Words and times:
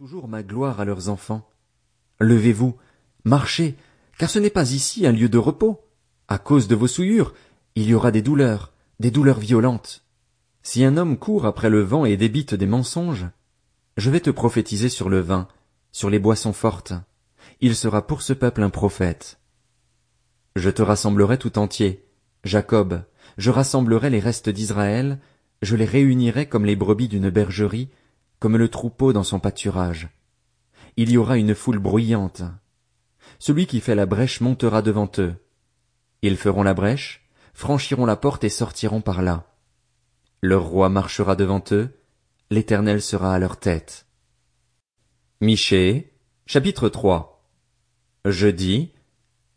toujours 0.00 0.28
ma 0.28 0.42
gloire 0.42 0.80
à 0.80 0.86
leurs 0.86 1.10
enfants. 1.10 1.46
Levez-vous, 2.20 2.74
marchez, 3.24 3.76
car 4.16 4.30
ce 4.30 4.38
n'est 4.38 4.48
pas 4.48 4.72
ici 4.72 5.06
un 5.06 5.12
lieu 5.12 5.28
de 5.28 5.36
repos. 5.36 5.84
À 6.26 6.38
cause 6.38 6.68
de 6.68 6.74
vos 6.74 6.86
souillures, 6.86 7.34
il 7.74 7.84
y 7.84 7.92
aura 7.92 8.10
des 8.10 8.22
douleurs, 8.22 8.72
des 8.98 9.10
douleurs 9.10 9.40
violentes. 9.40 10.02
Si 10.62 10.86
un 10.86 10.96
homme 10.96 11.18
court 11.18 11.44
après 11.44 11.68
le 11.68 11.82
vent 11.82 12.06
et 12.06 12.16
débite 12.16 12.54
des 12.54 12.64
mensonges, 12.64 13.26
je 13.98 14.08
vais 14.08 14.20
te 14.20 14.30
prophétiser 14.30 14.88
sur 14.88 15.10
le 15.10 15.20
vin, 15.20 15.48
sur 15.92 16.08
les 16.08 16.18
boissons 16.18 16.54
fortes. 16.54 16.94
Il 17.60 17.76
sera 17.76 18.06
pour 18.06 18.22
ce 18.22 18.32
peuple 18.32 18.62
un 18.62 18.70
prophète. 18.70 19.38
Je 20.56 20.70
te 20.70 20.80
rassemblerai 20.80 21.36
tout 21.36 21.58
entier, 21.58 22.06
Jacob, 22.42 23.02
je 23.36 23.50
rassemblerai 23.50 24.08
les 24.08 24.20
restes 24.20 24.48
d'Israël, 24.48 25.18
je 25.60 25.76
les 25.76 25.84
réunirai 25.84 26.46
comme 26.46 26.64
les 26.64 26.74
brebis 26.74 27.08
d'une 27.08 27.28
bergerie, 27.28 27.90
comme 28.40 28.56
le 28.56 28.68
troupeau 28.68 29.12
dans 29.12 29.22
son 29.22 29.38
pâturage. 29.38 30.08
Il 30.96 31.10
y 31.10 31.18
aura 31.18 31.36
une 31.36 31.54
foule 31.54 31.78
bruyante. 31.78 32.42
Celui 33.38 33.66
qui 33.66 33.80
fait 33.80 33.94
la 33.94 34.06
brèche 34.06 34.40
montera 34.40 34.82
devant 34.82 35.10
eux. 35.18 35.34
Ils 36.22 36.36
feront 36.36 36.62
la 36.62 36.74
brèche, 36.74 37.28
franchiront 37.52 38.06
la 38.06 38.16
porte 38.16 38.42
et 38.42 38.48
sortiront 38.48 39.02
par 39.02 39.22
là. 39.22 39.46
Leur 40.42 40.64
roi 40.64 40.88
marchera 40.88 41.36
devant 41.36 41.62
eux, 41.70 41.90
l'Éternel 42.50 43.02
sera 43.02 43.34
à 43.34 43.38
leur 43.38 43.58
tête. 43.58 44.06
Michée, 45.40 46.14
chapitre 46.46 46.88
3 46.88 47.46
Je 48.24 48.48
dis, 48.48 48.92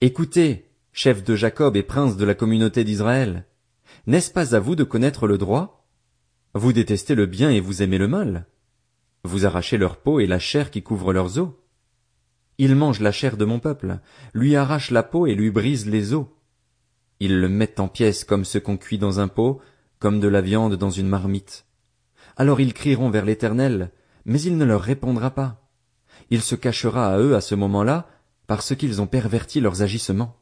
Écoutez, 0.02 0.70
chef 0.92 1.23
de 1.23 1.36
Jacob 1.36 1.78
et 1.78 1.84
prince 1.84 2.18
de 2.18 2.26
la 2.26 2.36
communauté 2.36 2.84
d'Israël, 2.84 3.45
n'est-ce 4.08 4.31
pas 4.31 4.56
à 4.56 4.59
vous 4.59 4.76
de 4.76 4.84
connaître 4.84 5.28
le 5.28 5.38
droit? 5.38 5.88
Vous 6.54 6.73
détestez 6.73 7.16
le 7.16 7.26
bien 7.26 7.50
et 7.50 7.62
vous 7.62 7.81
aimez 7.81 7.98
le 7.98 8.08
mal. 8.08 8.45
Vous 9.26 9.45
arrachez 9.45 9.77
leur 9.77 9.98
peau 9.98 10.20
et 10.20 10.27
la 10.27 10.40
chair 10.40 10.70
qui 10.70 10.84
couvre 10.84 11.13
leurs 11.13 11.40
os. 11.40 11.50
Ils 12.58 12.76
mangent 12.76 13.00
la 13.00 13.14
chair 13.14 13.38
de 13.38 13.45
mon 13.45 13.59
peuple, 13.59 14.00
lui 14.34 14.56
arrachent 14.56 14.92
la 14.92 15.02
peau 15.02 15.28
et 15.28 15.34
lui 15.34 15.50
brisent 15.50 15.88
les 15.88 16.14
os. 16.14 16.25
Ils 17.22 17.39
le 17.39 17.48
mettent 17.48 17.80
en 17.80 17.88
pièces 17.88 18.25
comme 18.25 18.44
ce 18.44 18.58
qu'on 18.58 18.75
cuit 18.75 18.98
dans 18.98 19.22
un 19.22 19.30
pot, 19.30 19.61
comme 20.00 20.20
de 20.20 20.28
la 20.28 20.42
viande 20.42 20.75
dans 20.75 20.89
une 20.89 21.08
marmite. 21.08 21.66
Alors 22.36 22.59
ils 22.59 22.73
crieront 22.73 23.09
vers 23.09 23.23
l'Éternel, 23.23 23.92
mais 24.25 24.42
il 24.42 24.58
ne 24.58 24.66
leur 24.66 24.81
répondra 24.81 25.31
pas. 25.31 25.70
Il 26.30 26.42
se 26.42 26.55
cachera 26.55 27.14
à 27.14 27.17
eux 27.20 27.36
à 27.36 27.42
ce 27.42 27.55
moment-là, 27.55 28.09
parce 28.45 28.76
qu'ils 28.76 29.02
ont 29.02 29.08
perverti 29.08 29.61
leurs 29.61 29.81
agissements. 29.81 30.38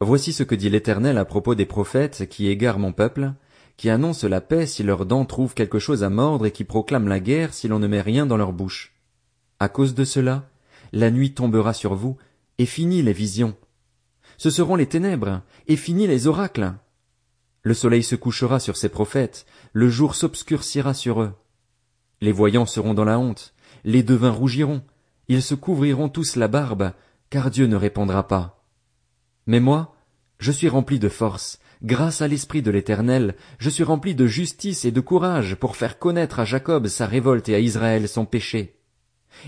Voici 0.00 0.32
ce 0.32 0.44
que 0.44 0.54
dit 0.54 0.70
l'Éternel 0.70 1.18
à 1.18 1.24
propos 1.24 1.56
des 1.56 1.66
prophètes 1.66 2.28
qui 2.28 2.48
égarent 2.48 2.78
mon 2.78 2.92
peuple, 2.92 3.34
qui 3.80 3.88
annoncent 3.88 4.28
la 4.28 4.42
paix 4.42 4.66
si 4.66 4.82
leurs 4.82 5.06
dents 5.06 5.24
trouvent 5.24 5.54
quelque 5.54 5.78
chose 5.78 6.04
à 6.04 6.10
mordre 6.10 6.44
et 6.44 6.50
qui 6.50 6.64
proclament 6.64 7.08
la 7.08 7.18
guerre 7.18 7.54
si 7.54 7.66
l'on 7.66 7.78
ne 7.78 7.86
met 7.86 8.02
rien 8.02 8.26
dans 8.26 8.36
leur 8.36 8.52
bouche. 8.52 8.92
À 9.58 9.70
cause 9.70 9.94
de 9.94 10.04
cela, 10.04 10.50
la 10.92 11.10
nuit 11.10 11.32
tombera 11.32 11.72
sur 11.72 11.94
vous, 11.94 12.18
et 12.58 12.66
finit 12.66 13.00
les 13.00 13.14
visions. 13.14 13.56
Ce 14.36 14.50
seront 14.50 14.76
les 14.76 14.84
ténèbres, 14.84 15.40
et 15.66 15.76
finit 15.76 16.06
les 16.06 16.26
oracles. 16.26 16.74
Le 17.62 17.72
soleil 17.72 18.02
se 18.02 18.16
couchera 18.16 18.60
sur 18.60 18.76
ces 18.76 18.90
prophètes, 18.90 19.46
le 19.72 19.88
jour 19.88 20.14
s'obscurcira 20.14 20.92
sur 20.92 21.22
eux. 21.22 21.32
Les 22.20 22.32
voyants 22.32 22.66
seront 22.66 22.92
dans 22.92 23.06
la 23.06 23.18
honte, 23.18 23.54
les 23.84 24.02
devins 24.02 24.30
rougiront, 24.30 24.82
ils 25.28 25.42
se 25.42 25.54
couvriront 25.54 26.10
tous 26.10 26.36
la 26.36 26.48
barbe, 26.48 26.92
car 27.30 27.50
Dieu 27.50 27.66
ne 27.66 27.76
répondra 27.76 28.28
pas. 28.28 28.62
Mais 29.46 29.58
moi, 29.58 29.96
je 30.38 30.52
suis 30.52 30.68
rempli 30.68 30.98
de 30.98 31.08
force, 31.08 31.58
Grâce 31.82 32.20
à 32.20 32.28
l'Esprit 32.28 32.60
de 32.60 32.70
l'Éternel, 32.70 33.34
je 33.58 33.70
suis 33.70 33.84
rempli 33.84 34.14
de 34.14 34.26
justice 34.26 34.84
et 34.84 34.90
de 34.90 35.00
courage 35.00 35.54
pour 35.54 35.76
faire 35.76 35.98
connaître 35.98 36.38
à 36.38 36.44
Jacob 36.44 36.88
sa 36.88 37.06
révolte 37.06 37.48
et 37.48 37.54
à 37.54 37.58
Israël 37.58 38.06
son 38.06 38.26
péché. 38.26 38.76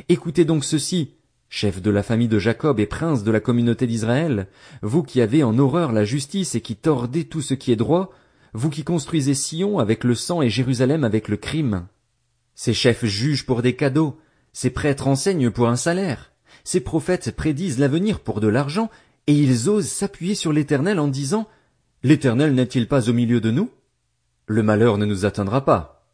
Écoutez 0.09 0.47
donc 0.47 0.65
ceci, 0.65 1.17
chef 1.51 1.83
de 1.83 1.91
la 1.91 2.03
famille 2.03 2.29
de 2.29 2.39
Jacob 2.39 2.81
et 2.81 2.87
prince 2.87 3.23
de 3.23 3.31
la 3.31 3.41
communauté 3.41 3.87
d'Israël, 3.87 4.49
vous 4.81 5.03
qui 5.03 5.21
avez 5.21 5.43
en 5.43 5.59
horreur 5.59 5.93
la 5.93 6.07
justice 6.07 6.55
et 6.55 6.63
qui 6.63 6.75
tordez 6.75 7.25
tout 7.25 7.43
ce 7.43 7.53
qui 7.53 7.71
est 7.71 7.77
droit, 7.77 8.11
vous 8.55 8.71
qui 8.71 8.83
construisez 8.83 9.35
Sion 9.35 9.79
avec 9.79 10.03
le 10.03 10.15
sang 10.15 10.41
et 10.41 10.49
Jérusalem 10.49 11.05
avec 11.05 11.29
le 11.29 11.37
crime. 11.37 11.87
Ces 12.55 12.73
chefs 12.73 13.05
jugent 13.05 13.45
pour 13.45 13.61
des 13.61 13.77
cadeaux, 13.77 14.19
ces 14.55 14.71
prêtres 14.71 15.07
enseignent 15.07 15.51
pour 15.51 15.69
un 15.69 15.77
salaire, 15.77 16.33
ces 16.65 16.81
prophètes 16.81 17.37
prédisent 17.37 17.79
l'avenir 17.79 18.21
pour 18.21 18.41
de 18.41 18.49
l'argent, 18.49 18.89
et 19.27 19.35
ils 19.35 19.69
osent 19.69 19.89
s'appuyer 19.89 20.35
sur 20.35 20.55
l'Éternel 20.55 20.99
en 20.99 21.09
disant 21.09 21.47
L'Éternel 22.05 22.55
n'est-il 22.55 22.89
pas 22.89 23.09
au 23.09 23.13
milieu 23.13 23.41
de 23.41 23.53
nous? 23.53 23.71
Le 24.47 24.65
malheur 24.65 24.99
ne 24.99 25.07
nous 25.07 25.25
atteindra 25.25 25.65
pas. 25.65 26.09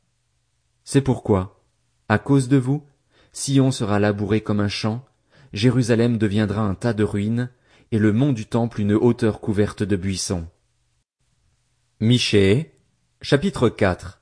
C'est 0.84 1.00
pourquoi, 1.00 1.64
à 2.08 2.18
cause 2.18 2.48
de 2.48 2.58
vous, 2.58 2.84
Sion 3.32 3.70
sera 3.70 3.98
labouré 3.98 4.42
comme 4.42 4.60
un 4.60 4.68
champ, 4.68 5.06
Jérusalem 5.54 6.18
deviendra 6.18 6.60
un 6.60 6.74
tas 6.74 6.92
de 6.92 7.04
ruines, 7.04 7.50
et 7.90 7.98
le 7.98 8.12
mont 8.12 8.32
du 8.32 8.44
temple 8.44 8.82
une 8.82 8.92
hauteur 8.92 9.40
couverte 9.40 9.82
de 9.82 9.96
buissons. 9.96 10.46
Michée, 12.00 12.72
chapitre 13.22 13.70
4 13.70 14.20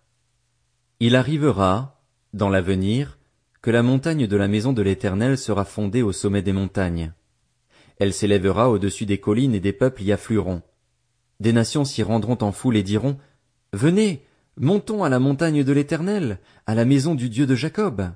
Il 1.00 1.16
arrivera, 1.16 2.00
dans 2.32 2.48
l'avenir, 2.48 3.18
que 3.60 3.72
la 3.72 3.82
montagne 3.82 4.28
de 4.28 4.36
la 4.36 4.46
maison 4.46 4.72
de 4.72 4.82
l'Éternel 4.82 5.36
sera 5.36 5.64
fondée 5.64 6.02
au 6.02 6.12
sommet 6.12 6.42
des 6.42 6.52
montagnes. 6.52 7.12
Elle 7.98 8.12
s'élèvera 8.12 8.70
au-dessus 8.70 9.04
des 9.04 9.18
collines 9.18 9.54
et 9.54 9.60
des 9.60 9.72
peuples 9.72 10.04
y 10.04 10.12
afflueront. 10.12 10.62
Des 11.40 11.52
nations 11.52 11.84
s'y 11.84 12.02
rendront 12.02 12.38
en 12.40 12.52
foule 12.52 12.76
et 12.76 12.82
diront, 12.82 13.18
Venez, 13.72 14.24
montons 14.56 15.04
à 15.04 15.08
la 15.08 15.18
montagne 15.18 15.64
de 15.64 15.72
l'Éternel, 15.72 16.38
à 16.66 16.74
la 16.74 16.84
maison 16.84 17.14
du 17.14 17.28
Dieu 17.28 17.46
de 17.46 17.54
Jacob. 17.54 18.10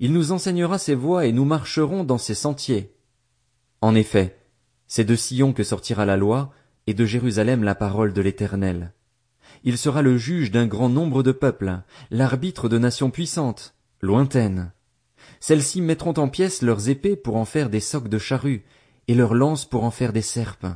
Il 0.00 0.12
nous 0.12 0.30
enseignera 0.30 0.78
ses 0.78 0.94
voies 0.94 1.26
et 1.26 1.32
nous 1.32 1.44
marcherons 1.44 2.04
dans 2.04 2.18
ses 2.18 2.34
sentiers. 2.34 2.94
En 3.80 3.94
effet, 3.94 4.38
c'est 4.86 5.04
de 5.04 5.16
Sion 5.16 5.52
que 5.52 5.64
sortira 5.64 6.06
la 6.06 6.16
loi, 6.16 6.52
et 6.86 6.94
de 6.94 7.04
Jérusalem 7.04 7.64
la 7.64 7.74
parole 7.74 8.12
de 8.12 8.22
l'Éternel. 8.22 8.94
Il 9.64 9.76
sera 9.76 10.02
le 10.02 10.16
juge 10.16 10.50
d'un 10.50 10.66
grand 10.66 10.88
nombre 10.88 11.22
de 11.22 11.32
peuples, 11.32 11.80
l'arbitre 12.10 12.68
de 12.68 12.78
nations 12.78 13.10
puissantes, 13.10 13.74
lointaines. 14.00 14.72
Celles-ci 15.40 15.82
mettront 15.82 16.14
en 16.14 16.28
pièces 16.28 16.62
leurs 16.62 16.88
épées 16.88 17.16
pour 17.16 17.36
en 17.36 17.44
faire 17.44 17.68
des 17.68 17.80
socs 17.80 18.08
de 18.08 18.18
charrues, 18.18 18.64
et 19.08 19.14
leurs 19.14 19.34
lances 19.34 19.64
pour 19.64 19.84
en 19.84 19.90
faire 19.90 20.12
des 20.12 20.22
serpes. 20.22 20.66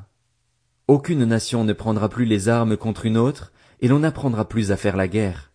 Aucune 0.88 1.25
nation 1.25 1.65
ne 1.65 1.72
prendra 1.72 2.09
plus 2.09 2.25
les 2.25 2.48
armes 2.48 2.76
contre 2.76 3.06
une 3.06 3.16
autre, 3.16 3.53
et 3.81 3.88
l'on 3.88 4.00
n'apprendra 4.00 4.48
plus 4.48 4.72
à 4.72 4.76
faire 4.76 4.97
la 4.97 5.09
guerre. 5.09 5.50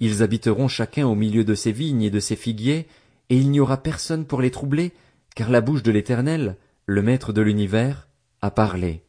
Ils 0.00 0.22
habiteront 0.22 0.68
chacun 0.68 1.06
au 1.06 1.14
milieu 1.14 1.44
de 1.44 1.54
ses 1.54 1.72
vignes 1.72 2.02
et 2.02 2.10
de 2.10 2.20
ses 2.20 2.36
figuiers, 2.36 2.86
et 3.30 3.36
il 3.36 3.50
n'y 3.50 3.60
aura 3.60 3.78
personne 3.78 4.24
pour 4.24 4.40
les 4.40 4.50
troubler, 4.50 4.92
car 5.34 5.50
la 5.50 5.60
bouche 5.60 5.82
de 5.82 5.90
l'Éternel, 5.90 6.56
le 6.86 7.02
Maître 7.02 7.32
de 7.32 7.42
l'univers, 7.42 8.08
a 8.42 8.50
parlé. 8.50 9.02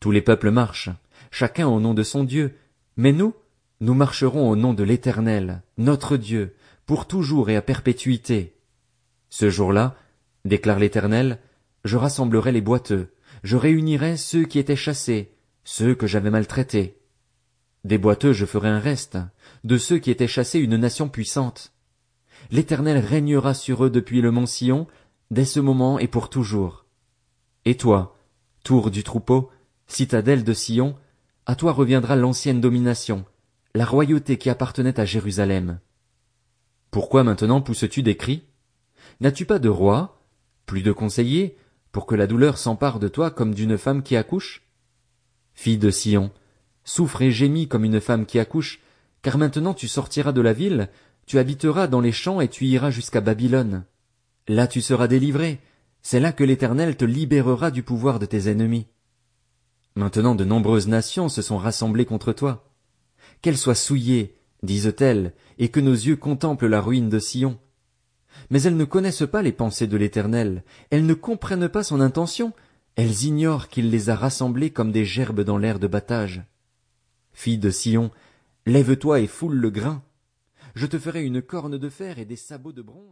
Tous 0.00 0.10
les 0.10 0.22
peuples 0.22 0.50
marchent, 0.50 0.90
chacun 1.30 1.66
au 1.66 1.80
nom 1.80 1.94
de 1.94 2.02
son 2.02 2.24
Dieu, 2.24 2.54
mais 2.96 3.12
nous, 3.12 3.34
nous 3.80 3.94
marcherons 3.94 4.48
au 4.48 4.56
nom 4.56 4.74
de 4.74 4.84
l'Éternel, 4.84 5.62
notre 5.78 6.16
Dieu, 6.16 6.54
pour 6.86 7.06
toujours 7.06 7.50
et 7.50 7.56
à 7.56 7.62
perpétuité. 7.62 8.54
Ce 9.30 9.50
jour-là, 9.50 9.96
déclare 10.44 10.78
l'Éternel, 10.78 11.38
je 11.84 11.96
rassemblerai 11.96 12.52
les 12.52 12.60
boiteux, 12.60 13.13
je 13.44 13.58
réunirai 13.58 14.16
ceux 14.16 14.46
qui 14.46 14.58
étaient 14.58 14.74
chassés, 14.74 15.34
ceux 15.64 15.94
que 15.94 16.06
j'avais 16.06 16.30
maltraités. 16.30 16.98
Des 17.84 17.98
boiteux 17.98 18.32
je 18.32 18.46
ferai 18.46 18.68
un 18.68 18.80
reste, 18.80 19.18
de 19.64 19.76
ceux 19.76 19.98
qui 19.98 20.10
étaient 20.10 20.26
chassés 20.26 20.58
une 20.58 20.78
nation 20.78 21.10
puissante. 21.10 21.72
L'Éternel 22.50 22.98
régnera 22.98 23.52
sur 23.52 23.84
eux 23.84 23.90
depuis 23.90 24.22
le 24.22 24.30
mont 24.30 24.46
Sion, 24.46 24.86
dès 25.30 25.44
ce 25.44 25.60
moment 25.60 25.98
et 25.98 26.08
pour 26.08 26.30
toujours. 26.30 26.86
Et 27.66 27.76
toi, 27.76 28.16
tour 28.64 28.90
du 28.90 29.04
troupeau, 29.04 29.50
citadelle 29.86 30.42
de 30.42 30.54
Sion, 30.54 30.96
à 31.44 31.54
toi 31.54 31.72
reviendra 31.72 32.16
l'ancienne 32.16 32.62
domination, 32.62 33.26
la 33.74 33.84
royauté 33.84 34.38
qui 34.38 34.48
appartenait 34.48 34.98
à 34.98 35.04
Jérusalem. 35.04 35.80
Pourquoi 36.90 37.24
maintenant 37.24 37.60
pousses-tu 37.60 38.02
des 38.02 38.16
cris? 38.16 38.44
N'as-tu 39.20 39.44
pas 39.44 39.58
de 39.58 39.68
roi, 39.68 40.22
plus 40.64 40.82
de 40.82 40.92
conseillers, 40.92 41.58
pour 41.94 42.06
que 42.06 42.16
la 42.16 42.26
douleur 42.26 42.58
s'empare 42.58 42.98
de 42.98 43.06
toi 43.06 43.30
comme 43.30 43.54
d'une 43.54 43.78
femme 43.78 44.02
qui 44.02 44.16
accouche? 44.16 44.64
Fille 45.54 45.78
de 45.78 45.92
Sion, 45.92 46.32
souffre 46.82 47.22
et 47.22 47.30
gémis 47.30 47.68
comme 47.68 47.84
une 47.84 48.00
femme 48.00 48.26
qui 48.26 48.40
accouche, 48.40 48.80
car 49.22 49.38
maintenant 49.38 49.74
tu 49.74 49.86
sortiras 49.86 50.32
de 50.32 50.40
la 50.40 50.52
ville, 50.52 50.90
tu 51.24 51.38
habiteras 51.38 51.86
dans 51.86 52.00
les 52.00 52.10
champs 52.10 52.40
et 52.40 52.48
tu 52.48 52.66
iras 52.66 52.90
jusqu'à 52.90 53.20
Babylone. 53.20 53.84
Là 54.48 54.66
tu 54.66 54.80
seras 54.80 55.06
délivré, 55.06 55.60
c'est 56.02 56.18
là 56.18 56.32
que 56.32 56.42
l'Éternel 56.42 56.96
te 56.96 57.04
libérera 57.04 57.70
du 57.70 57.84
pouvoir 57.84 58.18
de 58.18 58.26
tes 58.26 58.48
ennemis. 58.50 58.88
Maintenant 59.94 60.34
de 60.34 60.44
nombreuses 60.44 60.88
nations 60.88 61.28
se 61.28 61.42
sont 61.42 61.58
rassemblées 61.58 62.06
contre 62.06 62.32
toi. 62.32 62.74
Qu'elles 63.40 63.56
soient 63.56 63.76
souillées, 63.76 64.34
disent-elles, 64.64 65.32
et 65.58 65.68
que 65.68 65.78
nos 65.78 65.92
yeux 65.92 66.16
contemplent 66.16 66.66
la 66.66 66.80
ruine 66.80 67.08
de 67.08 67.20
Sion 67.20 67.56
mais 68.50 68.62
elles 68.62 68.76
ne 68.76 68.84
connaissent 68.84 69.28
pas 69.30 69.42
les 69.42 69.52
pensées 69.52 69.86
de 69.86 69.96
l'Éternel, 69.96 70.64
elles 70.90 71.06
ne 71.06 71.14
comprennent 71.14 71.68
pas 71.68 71.82
son 71.82 72.00
intention, 72.00 72.52
elles 72.96 73.24
ignorent 73.24 73.68
qu'il 73.68 73.90
les 73.90 74.10
a 74.10 74.16
rassemblées 74.16 74.70
comme 74.70 74.92
des 74.92 75.04
gerbes 75.04 75.42
dans 75.42 75.58
l'air 75.58 75.78
de 75.78 75.86
battage. 75.86 76.42
Fille 77.32 77.58
de 77.58 77.70
Sion, 77.70 78.10
lève-toi 78.66 79.20
et 79.20 79.26
foule 79.26 79.56
le 79.56 79.70
grain. 79.70 80.02
Je 80.74 80.86
te 80.86 80.98
ferai 80.98 81.24
une 81.24 81.42
corne 81.42 81.78
de 81.78 81.88
fer 81.88 82.18
et 82.18 82.24
des 82.24 82.36
sabots 82.36 82.72
de 82.72 82.82
bronze. 82.82 83.04